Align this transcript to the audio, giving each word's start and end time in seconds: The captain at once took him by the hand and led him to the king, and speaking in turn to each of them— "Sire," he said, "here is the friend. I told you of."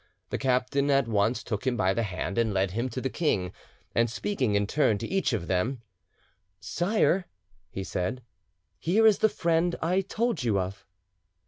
The 0.31 0.39
captain 0.39 0.89
at 0.89 1.07
once 1.07 1.43
took 1.43 1.67
him 1.67 1.77
by 1.77 1.93
the 1.93 2.01
hand 2.01 2.39
and 2.39 2.51
led 2.55 2.71
him 2.71 2.89
to 2.89 3.01
the 3.01 3.07
king, 3.11 3.53
and 3.93 4.09
speaking 4.09 4.55
in 4.55 4.65
turn 4.65 4.97
to 4.97 5.07
each 5.07 5.31
of 5.31 5.45
them— 5.45 5.83
"Sire," 6.59 7.27
he 7.69 7.83
said, 7.83 8.23
"here 8.79 9.05
is 9.05 9.19
the 9.19 9.29
friend. 9.29 9.75
I 9.79 10.01
told 10.01 10.43
you 10.43 10.59
of." 10.59 10.87